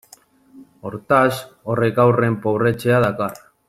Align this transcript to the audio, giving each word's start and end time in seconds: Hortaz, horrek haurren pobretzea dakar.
Hortaz, 0.91 1.35
horrek 1.75 2.03
haurren 2.07 2.43
pobretzea 2.47 3.07
dakar. 3.09 3.43